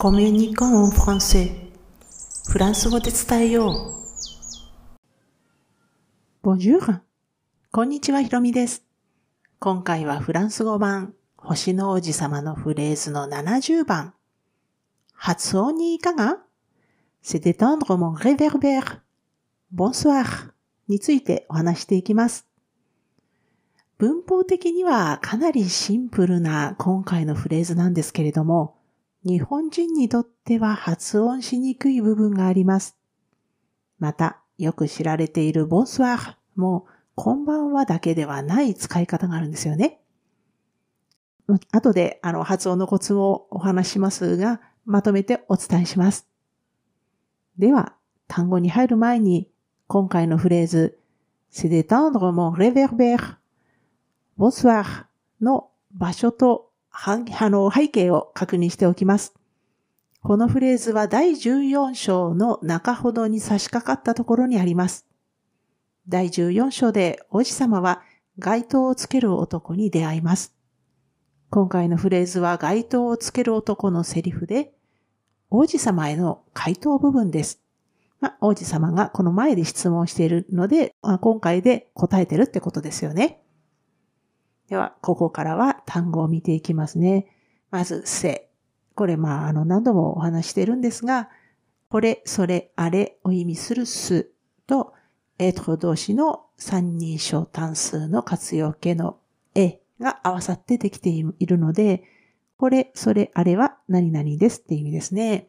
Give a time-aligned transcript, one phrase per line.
[0.00, 1.50] コミュニコンフランセ
[2.48, 3.96] フランス語で伝えよ
[6.44, 6.48] う。
[6.48, 7.00] Bonjour!
[7.72, 8.84] こんにちは、ひろみです。
[9.58, 14.14] 今回はフランス語版、星の王子様のフレーズの70番。
[15.14, 16.38] 発音にいかが
[17.20, 19.00] ?C'est d'étendre mon réverbère.
[19.74, 20.52] Bonsoir!
[20.86, 22.46] についてお話していきます。
[23.98, 28.77] 文法的にはかなりシンプルな今回のフレーズなんですけれども、
[29.28, 32.96] 日本人にとっては発音しにくい部分があります。
[33.98, 40.00] また、よく知られているボンスワーも、こんばんはだけではない使い方があるんですよね。
[41.72, 46.26] 後で、あの、発音のコツをお話しますが、まとめてお伝えします。
[47.58, 47.96] では、
[48.28, 49.50] 単語に入る前に、
[49.88, 50.98] 今回のフレーズ、
[51.52, 53.36] c'est d'étendre mon réverbère
[54.38, 55.04] bonsoir
[55.42, 59.34] の場所とあの背景を確認しておきます。
[60.22, 65.06] このフレーズは第14章の中ほどに差し掛かったところにあります。
[66.08, 68.02] 第14章で王子様は
[68.38, 70.54] 街灯をつける男に出会います。
[71.50, 74.72] 今回のフレーズは街灯をつける男のセリフで、
[75.50, 77.62] 王子様への回答部分です。
[78.20, 83.40] まあ、王子様がこの前で質問しているので、まあ、今回で答えてるってことですよね。
[84.68, 87.26] では、ここからは単語を見ていきますね。
[87.70, 88.50] まず、せ。
[88.94, 91.30] これ、まあ、あの、何度もお話してるんですが、
[91.88, 94.30] これ、それ、あれを意味するす
[94.66, 94.92] と、
[95.38, 99.18] えと動詞の三人称単数の活用形の
[99.54, 102.04] えが合わさってできているので、
[102.56, 105.48] これ、それ、あれは何々ですって意味ですね。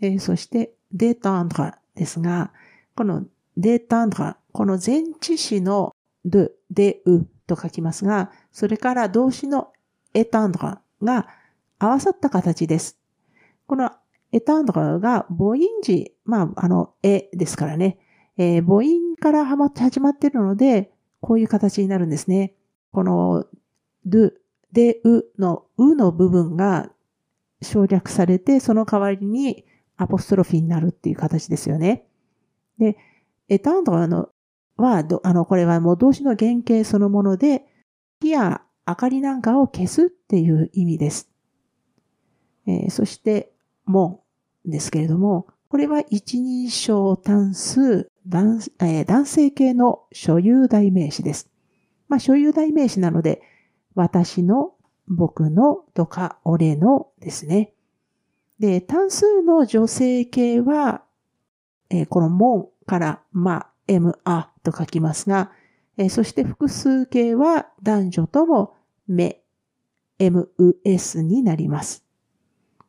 [0.00, 2.52] えー、そして、データンドラですが、
[2.96, 3.24] この
[3.56, 9.72] データンドラ、この前置詞ので、で、うと書きますが、それから動詞の
[10.14, 11.28] エタンドラが
[11.78, 12.98] 合わさった形です。
[13.66, 13.90] この
[14.32, 17.98] エタンドラが母音字、まあ、あの、えですからね、
[18.36, 22.54] えー、母音から始まっているので、こういう形になるんですね。
[22.92, 23.46] この、
[24.04, 24.30] ド、
[24.72, 26.90] で、うの、うの部分が
[27.62, 29.64] 省略されて、その代わりに
[29.96, 32.06] アポストロフィーになるっていう形ですよね。
[32.78, 32.96] で、
[33.48, 34.30] エタンドラの
[34.76, 37.64] は、あの、これはもう動詞の原型そのもので、
[38.20, 41.30] 火や明かりなんかを消すっていう意味です。
[42.66, 43.52] えー、そして、
[43.86, 44.20] 門
[44.64, 51.50] ですけれども、これは一人称単数男,、えー、男性系の所有代名詞です。
[52.08, 53.42] まあ、所有代名詞なので、
[53.94, 54.74] 私の、
[55.06, 57.74] 僕のとか、俺のですね。
[58.58, 61.02] で、単数の女性系は、
[61.90, 63.73] えー、この門からま、m,
[64.24, 65.52] あと書きますが、
[65.96, 68.74] え、そして複数形は男女とも
[69.06, 69.42] 目、
[70.18, 72.04] mus になります。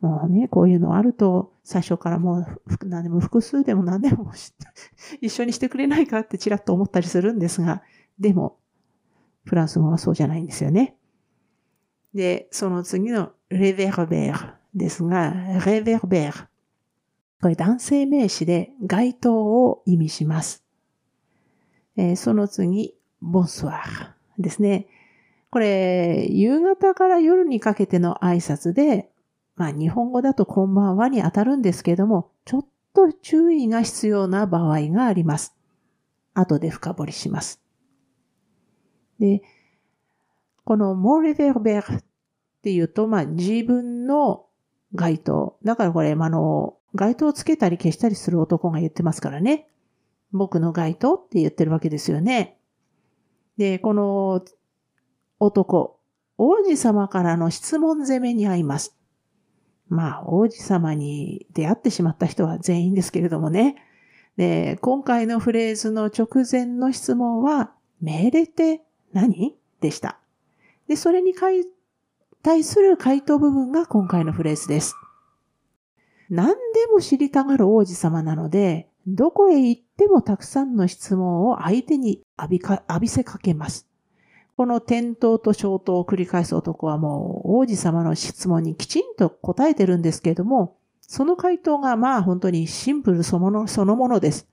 [0.00, 4.32] もうね、こういうのあると、最初からもう、何でも複数でも何でも
[5.20, 7.82] 一緒にしてくれないかってちらっと思ったりするんですが、
[8.18, 8.58] でも、
[9.44, 10.96] フランス語はそうじゃないんですよね。
[12.14, 15.32] で、その次のレベルベーですが、
[15.64, 16.46] レベルベー。
[17.40, 20.64] これ男性名詞で街灯を意味します。
[21.96, 24.86] えー、その次、ボンスワーですね。
[25.50, 29.10] これ、夕方から夜にかけての挨拶で、
[29.56, 35.54] まあ日本語だとこんばんはに当たるんですけども、ちょっと注意が必要な場合があります。
[36.34, 37.60] 後で深掘りします。
[39.18, 39.42] で、
[40.64, 42.02] このモーレベルベルっ
[42.62, 44.46] ていうと、まあ自分の
[44.94, 45.56] 街灯。
[45.64, 49.68] だからこれ、あの、街灯をつけたり消したりする男が言ってますからね。
[50.32, 52.58] 僕の該当って言ってるわけですよね。
[53.56, 54.44] で、この
[55.38, 55.98] 男、
[56.38, 58.96] 王子様からの質問攻めに遭います。
[59.88, 63.76] まあ、王子様に出会ってしまった人は全員ですけれどもね。
[64.36, 69.56] で、今回のフレーズの直前の質問は、命令って何？
[69.80, 70.20] でした。
[70.88, 71.34] で、それに
[72.42, 74.94] 対する回答部分が今回のフレーズです。
[76.28, 76.54] 何で
[76.92, 83.86] も知りたがる王子様なので、どこへ行ってもたくさんの質問を相手に浴びか浴びせかけます。
[84.56, 94.46] この転倒と消灯を繰り返す男はもう王子様の質問にきちんと答えてるんですけれども、その回答がまあ本当にシンプルそのものそのものです。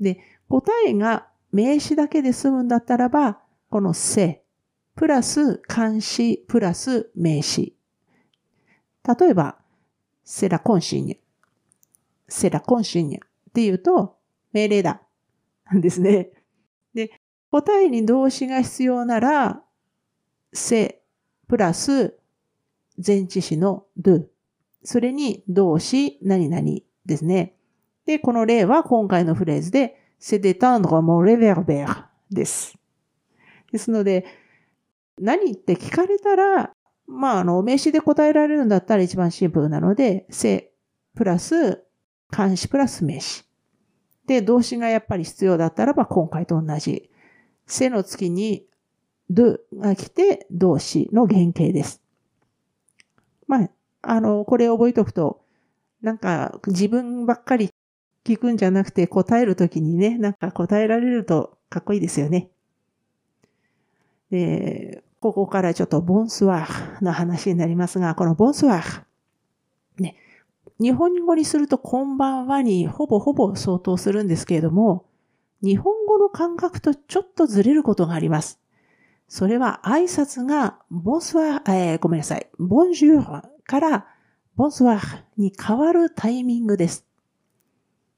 [0.00, 0.18] で、
[0.48, 4.42] 答えが名詞だけで済むんだったらば、このせ、
[4.96, 7.76] プラス漢詞プラス名詞。
[9.06, 9.58] 例えば、
[10.24, 11.18] セラコンシーニュ。
[12.28, 13.29] セラコンシーニュ。
[13.50, 14.16] っていうと、
[14.52, 15.02] 命令だ。
[15.66, 16.30] なんですね。
[16.94, 17.20] で、
[17.50, 19.62] 答えに動詞が必要なら、
[20.52, 21.02] せ、
[21.48, 22.16] プラス、
[23.04, 24.26] 前置詞の do。
[24.84, 26.64] それに動詞、何々
[27.06, 27.56] ですね。
[28.06, 32.76] で、この例は今回のフレーズで、c'est d'étendre mon réverbère です。
[33.72, 34.26] ですので、
[35.18, 36.72] 何って聞かれたら、
[37.06, 40.70] まあ、あの、名詞で答えられるんだったら一番シンプルなので、せ
[41.16, 41.84] プラス、
[42.30, 43.44] 漢詞プラス名詞。
[44.26, 47.10] で、動詞がやっぱり必要だったらば、今回と同じ。
[47.66, 48.66] せの月に、
[49.30, 52.02] do が来て、動詞の原型です。
[53.46, 53.70] まあ、
[54.02, 55.44] あの、これ覚えておくと、
[56.02, 57.70] なんか自分ばっかり
[58.24, 62.50] 聞くんじゃなくて答えるときにね、なんか答えられるとかっこいいですよね。
[64.30, 69.00] で、ここからちょっとボンスワーの話になりますが、このボンスワー。
[69.00, 69.09] ね。
[70.80, 75.04] 日本語にするとこんばんはにほぼほぼ相当するんですけれども、
[75.62, 78.58] 日本語の感覚とちょっとずれることがあります。
[79.28, 84.06] それは挨拶がボンスワ、えー、ごめんなさい、ボンジュールから
[84.56, 84.98] ボンスワ
[85.36, 87.06] に変わるタイミングです。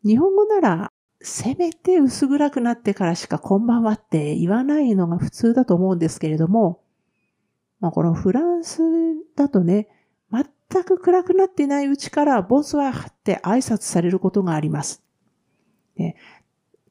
[0.04, 6.80] 日本語ならせめて薄暗くなってからしかこんばんはって言わないのが普通だと思うんですけれども、
[7.80, 8.80] まあ、このフランス
[9.34, 9.88] だとね、
[10.72, 15.02] 全く暗くなっていないうちからボスワーって挨拶されることがあります。
[15.96, 16.16] で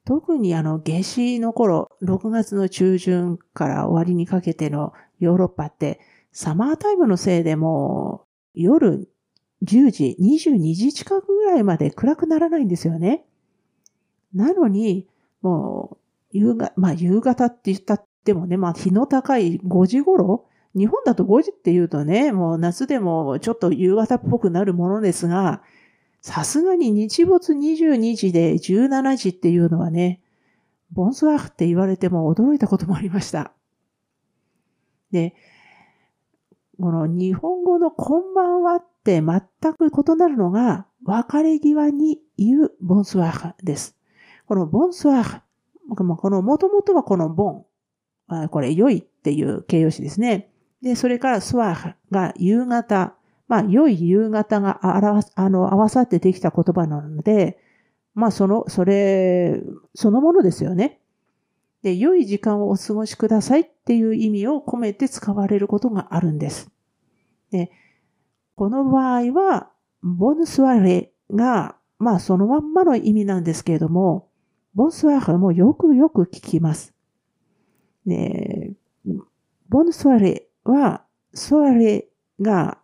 [0.05, 5.99] 特にあの、夏至の頃、6月の中旬から終わりにかけてのヨーロッパって、
[6.31, 8.25] サマータイムのせいでも
[8.55, 9.09] 夜
[9.63, 13.25] 10時、22時近くぐらいまで暗くならないんですよね。
[14.33, 15.07] なのに、
[15.41, 15.97] も
[16.33, 20.45] う、夕方、まあ夕方って言ったってもね、まあ日の高い5時頃
[20.75, 25.61] 日本だと5時って言うとね、もう夏でもちょっと夕方っぽくなるものですが、
[26.21, 30.21] さすがに日没22時で17時っていうのはね、
[30.91, 33.53] ボンスワーフって言われても驚いたこともありました。
[35.11, 35.35] で、
[36.79, 39.41] この日本語のこんばんはって全
[39.73, 43.97] く異なるのが、別れ際に言うボンスワーフです。
[44.45, 45.37] このボンスワーフ、
[45.95, 47.65] この元々はこのボ
[48.29, 50.50] ン、これ良いっていう形容詞ですね。
[50.81, 53.15] で、それからスワーが夕方、
[53.47, 57.59] まあ、良い夕方があの合わさってできた言葉なので、
[58.13, 59.61] まあ、その、それ、
[59.93, 60.99] そのものですよね。
[61.83, 66.71] で、良い時間をお過ごしくださいっていう意味を込めて使われることがあるんです。
[67.51, 67.71] で、
[68.55, 69.71] この場合は、
[70.03, 74.29] ボンスワレが、まあ、そのまんまの意味なんですけれども、
[74.73, 76.93] ボンスワレもよくよく聞きます。
[78.05, 78.75] ね、
[79.69, 82.07] ボンスワレは、ソアレ
[82.39, 82.77] が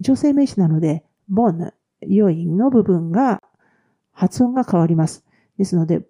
[0.00, 1.72] 女性名詞なので、ボン、
[2.02, 3.40] 余韻の部分が、
[4.12, 5.24] 発音が変わります。
[5.58, 6.02] ですので、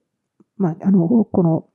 [0.56, 1.68] まあ、あの、この、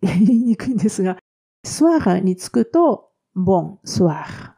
[0.02, 1.16] 言いにくいんですが、
[1.64, 4.52] スワーにつくと、ボン、スワー。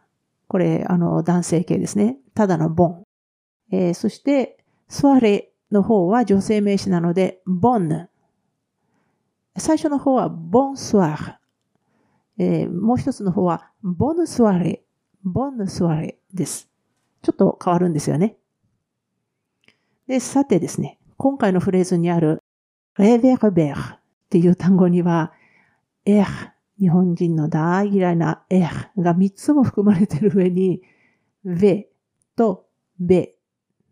[0.49, 2.19] これ、あの、男性形ですね。
[2.35, 3.05] ただのボン。
[3.70, 8.08] えー、そして、スワレの方は女性名詞なので、ボン。
[9.56, 11.44] 最初の方は、ボンスワー。
[12.38, 14.82] えー、もう一つの方は、ボヌスワレ、
[15.22, 16.69] ボヌスワレです。
[17.22, 18.36] ちょっと変わるんですよね。
[20.06, 22.42] で、さてですね、今回のフレーズにある、
[22.98, 23.98] レベルベルっ
[24.28, 25.32] ていう単語には、
[26.04, 26.26] エー、
[26.81, 30.82] 日本人の大嫌いなエーが3つも含まれている上に、
[31.44, 31.88] ベ
[32.37, 32.66] と
[32.98, 33.37] ベ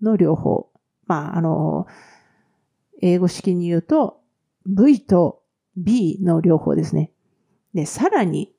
[0.00, 0.69] の両方。
[1.07, 1.87] まあ、あの、
[3.00, 4.21] 英語式に言うと、
[4.67, 5.43] V と
[5.76, 7.12] B の両方ですね。
[7.75, 8.52] で、さらに、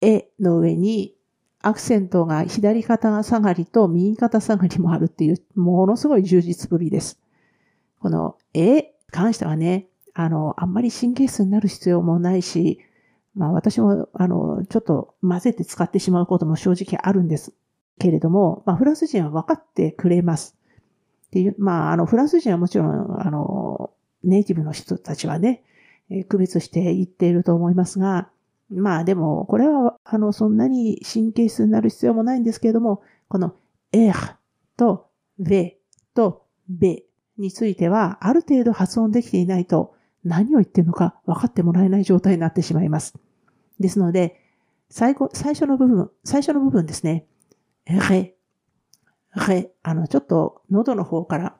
[0.00, 1.14] えの上に、
[1.62, 7.20] アクセントが左肩下がりと右肩下がりもあるっていう、ものすごい充実ぶりです。
[7.98, 12.80] この、え関してはね、あの、あんまり神経質になる必要もないし、
[13.34, 17.52] まあ私も、あの、ちょっと混ぜて使ってしまうことも正直あるんです
[17.98, 20.56] けれども、まあフランス人は分かってくれます。
[21.26, 23.90] っていう、まああの、フランス人はもちろん、あの、
[24.24, 25.62] ネイティブの人たちはね、
[26.28, 28.30] 区別して言っていると思いますが、
[28.70, 33.54] まあでも、これは、あの、そんなに神経質になる必要もないんですけれども、この、
[33.92, 34.36] エー
[34.76, 35.08] と、
[35.38, 35.78] ベ
[36.14, 37.04] と、ベ
[37.36, 43.14] については、ある程度発音できていないと、何を言ってるのか分かってもらえない状態になってしまいます。
[43.80, 44.40] ですので、
[44.88, 47.26] 最後、最初の部分、最初の部分ですね。
[47.86, 48.36] レ、
[49.48, 51.56] レ、あの、ちょっと喉の方から、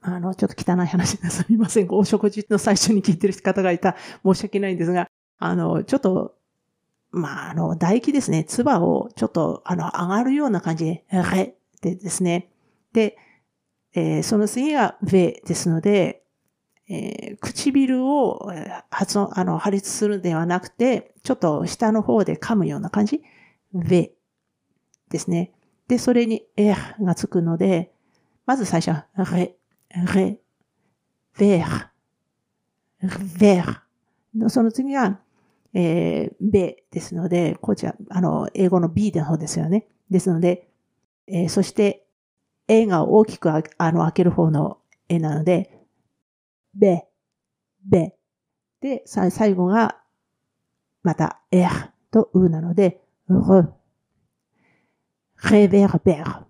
[0.00, 1.88] あの、ちょっと汚い話ですみません。
[1.90, 3.96] お食事の最初に聞いてる方がいた。
[4.24, 6.36] 申し訳ないんですが、あの、ちょっと、
[7.10, 12.50] まあ、あの、唾液ですね、唾をちょっと、あの、上がるような感じで、レってですね。
[12.92, 13.16] で、
[13.94, 16.24] えー、その次がベですので、
[16.88, 18.50] えー、唇を
[18.90, 23.22] 発音、あの、破裂するんではなくて、ちょっと下の方で噛むような感じ？
[23.72, 24.12] ベ
[25.08, 25.52] ですね。
[25.88, 27.92] で、それに r がつくので、
[28.46, 29.56] まず最初は、レ、
[30.14, 30.38] レ、
[31.38, 31.88] ベー、
[33.38, 34.48] ベー。
[34.48, 35.20] その次は、
[35.74, 39.88] えー、ベですので、こちら、あの、英語の B の方ですよね。
[40.08, 40.68] ですので、
[41.26, 42.06] えー、そして、
[42.68, 43.62] A が大きくあ
[43.92, 44.78] の開ける方の
[45.08, 45.70] 絵なので、
[46.74, 47.06] ベ、
[47.84, 48.14] ベ。
[48.80, 49.98] で、さ最後が、
[51.02, 51.66] また、エ
[52.10, 53.36] とウなので、レ、
[55.50, 56.44] レベーベー。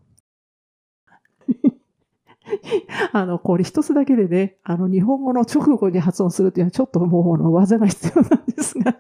[3.13, 8.97] あの、これ一つだけでね、あの、日本語の直後に発音するというのはちょっともう、の技が必要なんですが、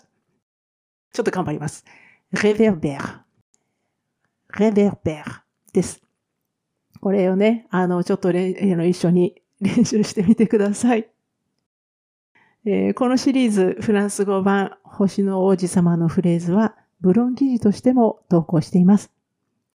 [1.14, 1.84] ちょっと頑張ります。
[2.42, 3.18] レベーベー。
[4.58, 5.42] レベーベー
[5.72, 6.02] です。
[7.00, 11.08] これをね、あの、ちょっとの一緒に練習してみてください。
[12.66, 19.12] えー、このシリーズ、フランス語版、星の王子様のフレーズは、ブロン記事としても投稿しています。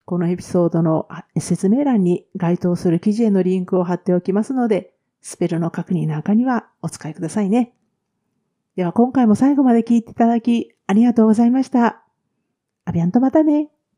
[0.05, 7.73] このエピソードの説明欄に該当する記事へのリンクを貼っておきますので、スペルの確認なんかにはお使いくださいね。
[8.77, 12.03] では今回も最後まで聞いていただきありがとうございました。
[12.85, 13.74] アビアンとまたね。